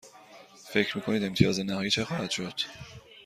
[0.65, 2.53] فکر می کنید امتیاز نهایی چه خواهد شد؟